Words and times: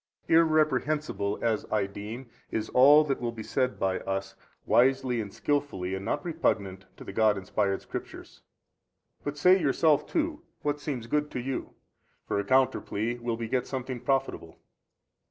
A. 0.27 0.31
Irreprehensible 0.33 1.37
as 1.43 1.63
I 1.71 1.85
deem 1.85 2.27
is 2.49 2.69
all 2.69 3.03
that 3.03 3.21
will 3.21 3.31
be 3.31 3.43
said 3.43 3.79
by 3.79 3.99
us, 3.99 4.33
wisely 4.65 5.21
and 5.21 5.31
skilfully 5.31 5.93
and 5.93 6.03
not 6.03 6.25
repugnant 6.25 6.85
to 6.97 7.03
the 7.03 7.13
God 7.13 7.37
inspired 7.37 7.83
Scriptures. 7.83 8.41
But 9.23 9.37
say, 9.37 9.61
yourself 9.61 10.07
too, 10.07 10.41
what 10.63 10.79
seems 10.79 11.05
good 11.05 11.29
to 11.29 11.39
you: 11.39 11.75
for 12.27 12.39
a 12.39 12.43
counter 12.43 12.81
plea 12.81 13.19
will 13.19 13.37
beget 13.37 13.67
something 13.67 13.99
profitable. 13.99 14.57